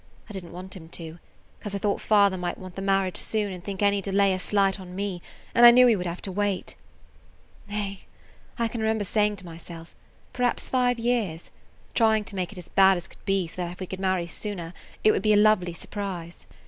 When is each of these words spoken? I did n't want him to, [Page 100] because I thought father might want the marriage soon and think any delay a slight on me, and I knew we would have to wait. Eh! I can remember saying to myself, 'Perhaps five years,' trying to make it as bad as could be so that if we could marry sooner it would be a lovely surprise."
I 0.27 0.33
did 0.33 0.43
n't 0.43 0.51
want 0.51 0.75
him 0.75 0.89
to, 0.89 0.97
[Page 0.97 1.07
100] 1.09 1.19
because 1.59 1.75
I 1.75 1.77
thought 1.77 2.01
father 2.01 2.35
might 2.35 2.57
want 2.57 2.73
the 2.73 2.81
marriage 2.81 3.17
soon 3.17 3.51
and 3.53 3.63
think 3.63 3.83
any 3.83 4.01
delay 4.01 4.33
a 4.33 4.39
slight 4.39 4.79
on 4.79 4.95
me, 4.95 5.21
and 5.53 5.63
I 5.63 5.69
knew 5.69 5.85
we 5.85 5.95
would 5.95 6.07
have 6.07 6.23
to 6.23 6.31
wait. 6.31 6.73
Eh! 7.69 7.97
I 8.57 8.67
can 8.67 8.81
remember 8.81 9.03
saying 9.03 9.35
to 9.35 9.45
myself, 9.45 9.93
'Perhaps 10.33 10.69
five 10.69 10.97
years,' 10.97 11.51
trying 11.93 12.23
to 12.23 12.35
make 12.35 12.51
it 12.51 12.57
as 12.57 12.69
bad 12.69 12.97
as 12.97 13.05
could 13.05 13.23
be 13.25 13.45
so 13.45 13.57
that 13.61 13.73
if 13.73 13.79
we 13.79 13.85
could 13.85 13.99
marry 13.99 14.25
sooner 14.25 14.73
it 15.03 15.11
would 15.11 15.21
be 15.21 15.33
a 15.33 15.37
lovely 15.37 15.71
surprise." 15.71 16.47